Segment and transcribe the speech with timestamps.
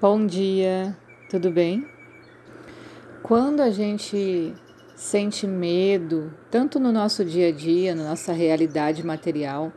[0.00, 0.96] Bom dia,
[1.28, 1.84] tudo bem?
[3.20, 4.54] Quando a gente
[4.94, 9.72] sente medo, tanto no nosso dia a dia, na nossa realidade material,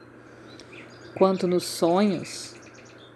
[1.18, 2.54] quanto nos sonhos,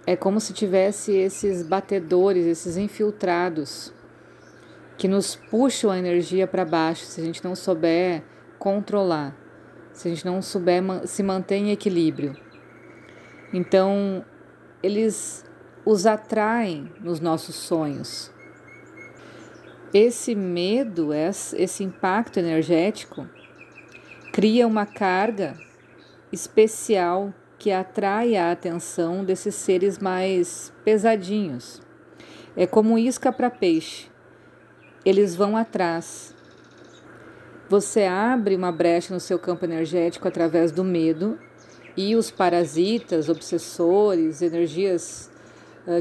[0.07, 3.93] é como se tivesse esses batedores, esses infiltrados
[4.97, 8.24] que nos puxam a energia para baixo se a gente não souber
[8.57, 9.37] controlar,
[9.93, 12.36] se a gente não souber se manter em equilíbrio.
[13.54, 14.25] Então,
[14.82, 15.44] eles
[15.86, 18.32] os atraem nos nossos sonhos.
[19.94, 23.30] Esse medo, esse impacto energético,
[24.34, 25.56] cria uma carga
[26.32, 31.82] especial que atrai a atenção desses seres mais pesadinhos.
[32.58, 34.09] É como isca para peixe.
[35.06, 36.36] Eles vão atrás.
[37.70, 41.39] Você abre uma brecha no seu campo energético através do medo
[41.95, 45.31] e os parasitas, obsessores, energias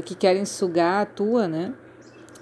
[0.03, 1.73] que querem sugar a tua, né?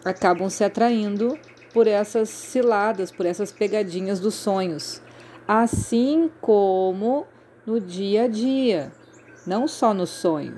[0.04, 1.38] Acabam se atraindo
[1.74, 5.02] por essas ciladas, por essas pegadinhas dos sonhos.
[5.48, 7.26] Assim como
[7.66, 8.92] no dia a dia,
[9.46, 10.58] não só no sonho.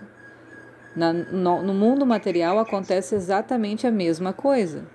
[0.95, 4.86] Na, no, no mundo material acontece exatamente a mesma coisa.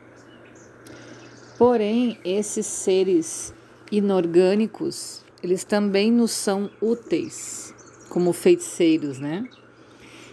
[1.58, 3.52] Porém, esses seres
[3.92, 7.74] inorgânicos, eles também nos são úteis
[8.08, 9.44] como feiticeiros, né?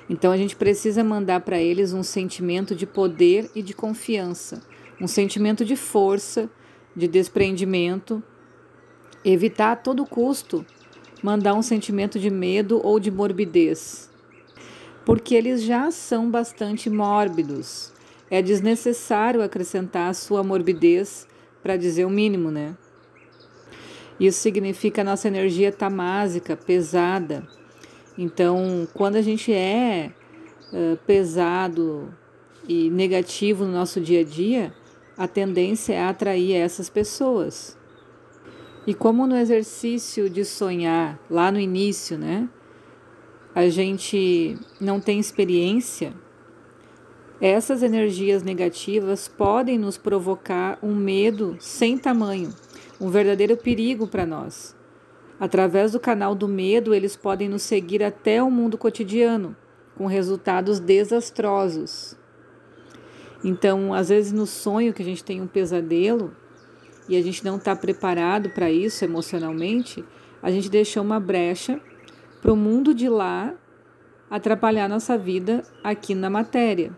[0.09, 4.61] Então a gente precisa mandar para eles um sentimento de poder e de confiança,
[5.01, 6.49] um sentimento de força,
[6.95, 8.23] de despreendimento,
[9.23, 10.65] evitar a todo custo
[11.21, 14.09] mandar um sentimento de medo ou de morbidez,
[15.05, 17.93] porque eles já são bastante mórbidos.
[18.29, 21.27] É desnecessário acrescentar a sua morbidez
[21.63, 22.75] para dizer o mínimo, né?
[24.19, 27.47] Isso significa a nossa energia tamásica, pesada,
[28.17, 30.11] então, quando a gente é
[30.73, 32.11] uh, pesado
[32.67, 34.73] e negativo no nosso dia a dia,
[35.15, 37.77] a tendência é atrair essas pessoas.
[38.85, 42.47] E como no exercício de sonhar, lá no início, né,
[43.53, 46.13] a gente não tem experiência,
[47.41, 52.53] essas energias negativas podem nos provocar um medo sem tamanho,
[52.99, 54.76] um verdadeiro perigo para nós.
[55.39, 59.55] Através do canal do medo, eles podem nos seguir até o mundo cotidiano,
[59.95, 62.15] com resultados desastrosos.
[63.43, 66.35] Então, às vezes no sonho que a gente tem um pesadelo
[67.07, 70.03] e a gente não está preparado para isso emocionalmente,
[70.41, 71.79] a gente deixou uma brecha
[72.41, 73.53] para o mundo de lá
[74.29, 76.91] atrapalhar nossa vida aqui na matéria.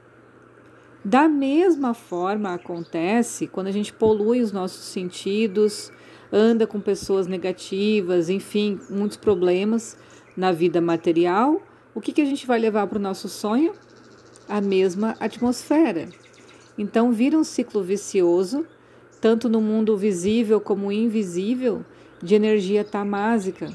[1.03, 5.91] Da mesma forma acontece quando a gente polui os nossos sentidos,
[6.31, 9.97] anda com pessoas negativas, enfim, muitos problemas
[10.35, 11.61] na vida material,
[11.95, 13.73] o que, que a gente vai levar para o nosso sonho?
[14.47, 16.09] A mesma atmosfera.
[16.77, 18.65] Então vira um ciclo vicioso,
[19.21, 21.83] tanto no mundo visível como invisível,
[22.21, 23.71] de energia tamásica.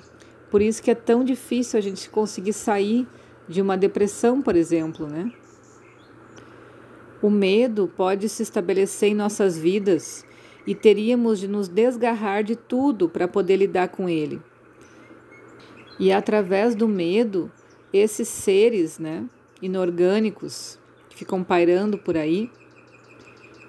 [0.50, 3.06] Por isso que é tão difícil a gente conseguir sair
[3.48, 5.32] de uma depressão, por exemplo, né?
[7.24, 10.26] O medo pode se estabelecer em nossas vidas
[10.66, 14.42] e teríamos de nos desgarrar de tudo para poder lidar com ele.
[15.98, 17.50] E através do medo,
[17.94, 19.24] esses seres né,
[19.62, 22.50] inorgânicos que ficam pairando por aí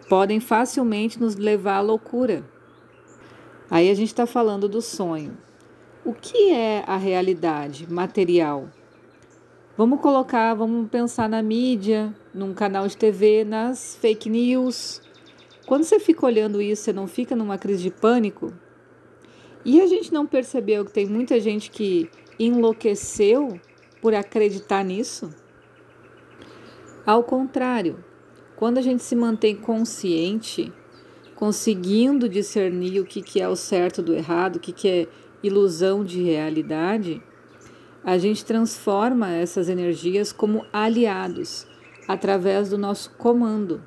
[0.09, 2.43] podem facilmente nos levar à loucura.
[3.71, 5.37] Aí a gente está falando do sonho.
[6.03, 8.67] O que é a realidade material?
[9.77, 15.01] Vamos colocar, vamos pensar na mídia, num canal de TV, nas fake news,
[15.65, 18.53] quando você fica olhando isso, você não fica numa crise de pânico?
[19.65, 22.09] E a gente não percebeu que tem muita gente que
[22.39, 23.59] enlouqueceu
[23.99, 25.29] por acreditar nisso?
[27.05, 28.01] Ao contrário,
[28.55, 30.71] quando a gente se mantém consciente,
[31.35, 35.07] conseguindo discernir o que, que é o certo do errado, o que, que é
[35.43, 37.21] ilusão de realidade,
[38.05, 41.67] a gente transforma essas energias como aliados
[42.07, 43.81] através do nosso comando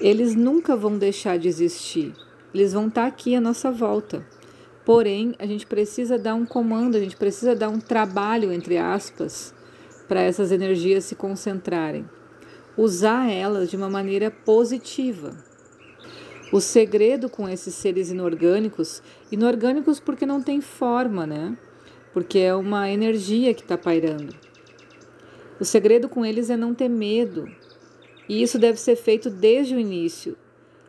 [0.00, 2.14] eles nunca vão deixar de existir.
[2.54, 4.24] Eles vão estar aqui à nossa volta.
[4.84, 9.52] Porém, a gente precisa dar um comando, a gente precisa dar um trabalho, entre aspas,
[10.06, 12.08] para essas energias se concentrarem.
[12.76, 15.36] Usar elas de uma maneira positiva.
[16.52, 21.58] O segredo com esses seres inorgânicos, inorgânicos porque não tem forma, né?
[22.18, 24.34] Porque é uma energia que está pairando.
[25.60, 27.48] O segredo com eles é não ter medo,
[28.28, 30.36] e isso deve ser feito desde o início.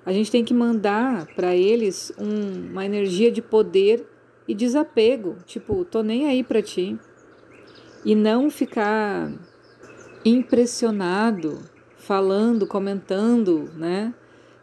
[0.04, 4.08] A gente tem que mandar para eles um, uma energia de poder
[4.48, 6.98] e desapego, tipo, tô nem aí para ti.
[8.04, 9.32] E não ficar
[10.26, 11.60] impressionado,
[11.96, 14.16] falando, comentando, né,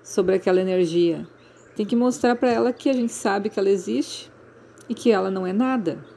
[0.03, 1.29] sobre aquela energia.
[1.77, 4.33] Tem que mostrar para ela que a gente sabe que ela existe
[4.89, 6.16] e que ela não é nada.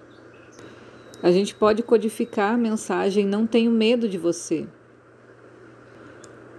[1.22, 4.68] A gente pode codificar a mensagem: não tenho medo de você.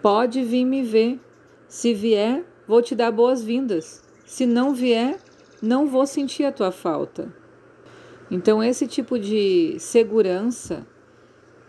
[0.02, 1.20] Pode vir me ver.
[1.68, 4.02] Se vier, vou te dar boas-vindas.
[4.26, 5.18] Se não vier,
[5.62, 7.32] não vou sentir a tua falta.
[8.30, 10.86] Então, esse tipo de segurança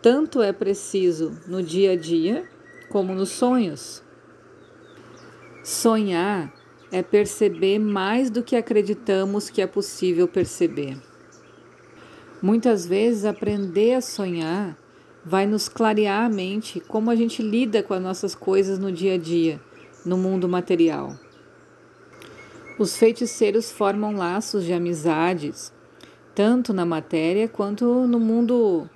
[0.01, 2.49] tanto é preciso no dia a dia
[2.89, 4.03] como nos sonhos.
[5.63, 6.53] Sonhar
[6.91, 10.97] é perceber mais do que acreditamos que é possível perceber.
[12.41, 14.75] Muitas vezes, aprender a sonhar
[15.23, 19.13] vai nos clarear a mente como a gente lida com as nossas coisas no dia
[19.13, 19.61] a dia,
[20.03, 21.15] no mundo material.
[22.79, 25.71] Os feiticeiros formam laços de amizades,
[26.33, 28.89] tanto na matéria quanto no mundo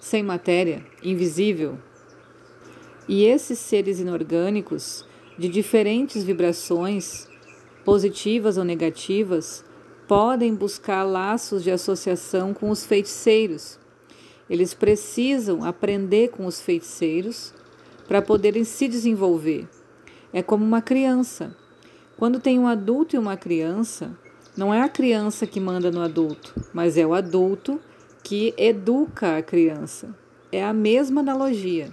[0.00, 1.76] sem matéria, invisível.
[3.08, 5.04] E esses seres inorgânicos,
[5.36, 7.28] de diferentes vibrações,
[7.84, 9.64] positivas ou negativas,
[10.06, 13.78] podem buscar laços de associação com os feiticeiros.
[14.48, 17.54] Eles precisam aprender com os feiticeiros
[18.06, 19.66] para poderem se desenvolver.
[20.32, 21.56] É como uma criança.
[22.16, 24.16] Quando tem um adulto e uma criança,
[24.56, 27.80] não é a criança que manda no adulto, mas é o adulto
[28.22, 30.14] que educa a criança.
[30.52, 31.90] É a mesma analogia.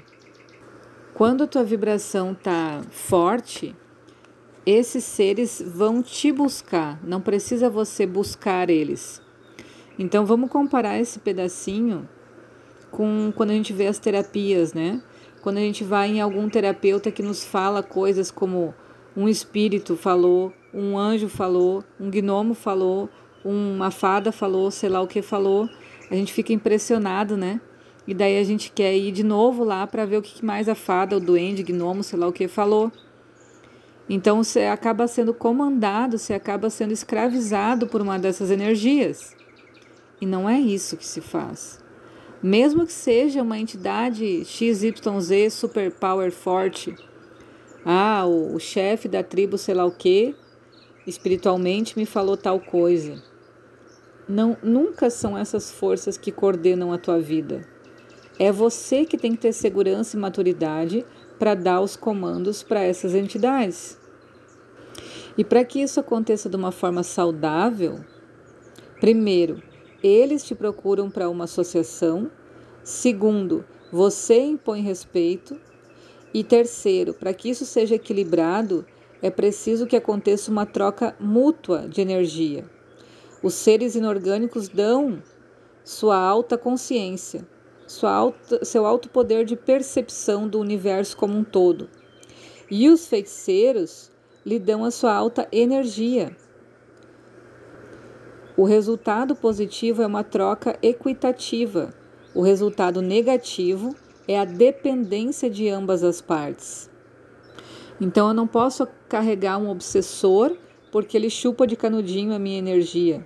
[1.13, 3.75] Quando a tua vibração está forte,
[4.65, 9.21] esses seres vão te buscar, não precisa você buscar eles.
[9.97, 12.07] Então vamos comparar esse pedacinho
[12.91, 15.01] com quando a gente vê as terapias, né?
[15.41, 18.73] Quando a gente vai em algum terapeuta que nos fala coisas como
[19.17, 23.09] um espírito falou, um anjo falou, um gnomo falou,
[23.43, 25.67] uma fada falou, sei lá o que falou,
[26.09, 27.59] a gente fica impressionado, né?
[28.07, 30.75] E daí a gente quer ir de novo lá para ver o que mais a
[30.75, 32.91] fada, o duende, gnomo, sei lá o que falou.
[34.09, 39.35] Então você acaba sendo comandado, você acaba sendo escravizado por uma dessas energias.
[40.19, 41.79] E não é isso que se faz.
[42.43, 46.95] Mesmo que seja uma entidade XYZ super power forte,
[47.85, 50.35] ah, o, o chefe da tribo, sei lá o que,
[51.05, 53.21] espiritualmente me falou tal coisa.
[54.27, 57.67] Não, nunca são essas forças que coordenam a tua vida.
[58.39, 61.05] É você que tem que ter segurança e maturidade
[61.41, 63.97] para dar os comandos para essas entidades.
[65.35, 68.05] E para que isso aconteça de uma forma saudável,
[68.99, 69.59] primeiro,
[70.03, 72.29] eles te procuram para uma associação.
[72.83, 75.59] Segundo, você impõe respeito.
[76.31, 78.85] E terceiro, para que isso seja equilibrado,
[79.19, 82.65] é preciso que aconteça uma troca mútua de energia.
[83.41, 85.23] Os seres inorgânicos dão
[85.83, 87.47] sua alta consciência,
[88.03, 91.89] alta, seu alto poder de percepção do universo como um todo.
[92.69, 94.11] E os feiticeiros
[94.45, 96.35] lhe dão a sua alta energia.
[98.57, 101.93] O resultado positivo é uma troca equitativa.
[102.33, 103.95] O resultado negativo
[104.27, 106.89] é a dependência de ambas as partes.
[107.99, 110.55] Então eu não posso carregar um obsessor
[110.91, 113.25] porque ele chupa de canudinho a minha energia.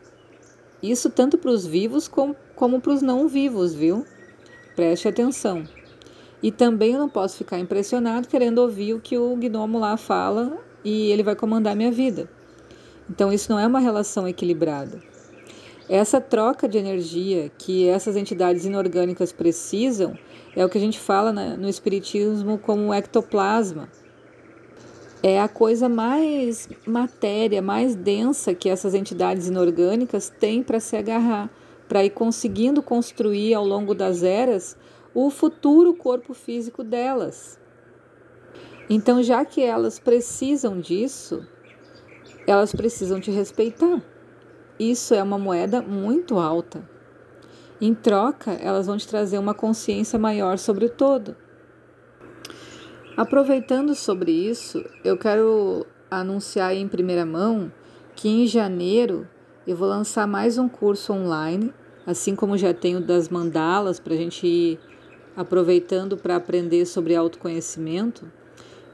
[0.81, 4.05] Isso tanto para os vivos como, como para os não vivos, viu?
[4.75, 5.63] Preste atenção.
[6.43, 10.57] E também eu não posso ficar impressionado querendo ouvir o que o gnomo lá fala
[10.83, 12.29] e ele vai comandar minha vida.
[13.09, 14.99] Então isso não é uma relação equilibrada.
[15.87, 20.17] Essa troca de energia que essas entidades inorgânicas precisam
[20.55, 23.87] é o que a gente fala no Espiritismo como ectoplasma
[25.27, 31.49] é a coisa mais matéria, mais densa que essas entidades inorgânicas têm para se agarrar,
[31.87, 34.77] para ir conseguindo construir ao longo das eras
[35.13, 37.59] o futuro corpo físico delas.
[38.89, 41.45] Então, já que elas precisam disso,
[42.45, 44.01] elas precisam te respeitar.
[44.79, 46.87] Isso é uma moeda muito alta.
[47.79, 51.35] Em troca, elas vão te trazer uma consciência maior sobre o todo.
[53.17, 57.71] Aproveitando sobre isso, eu quero anunciar em primeira mão
[58.15, 59.27] que em janeiro
[59.67, 61.73] eu vou lançar mais um curso online,
[62.05, 64.79] assim como já tenho das mandalas para a gente ir
[65.35, 68.31] aproveitando para aprender sobre autoconhecimento.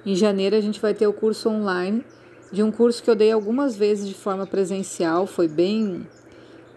[0.06, 2.06] Em janeiro a gente vai ter o curso online
[2.54, 6.08] de um curso que eu dei algumas vezes de forma presencial, foi bem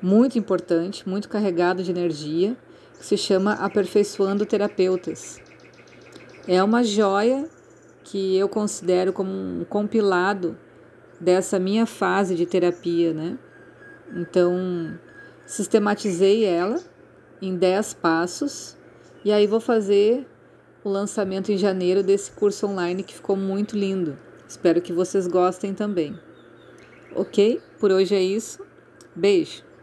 [0.03, 2.57] muito importante, muito carregado de energia,
[2.99, 5.41] que se chama Aperfeiçoando Terapeutas.
[6.49, 7.49] É uma joia
[8.03, 10.59] que eu considero como um compilado
[11.21, 13.39] dessa minha fase de terapia, né?
[14.13, 14.99] Então,
[15.47, 16.81] sistematizei ela
[17.41, 18.77] em 10 passos
[19.25, 20.27] e aí vou fazer
[20.83, 24.19] o lançamento em janeiro desse curso online que ficou muito lindo.
[24.47, 26.19] Espero que vocês gostem também.
[27.15, 27.61] Ok?
[27.79, 28.65] Por hoje é isso.
[29.15, 29.74] Beijo!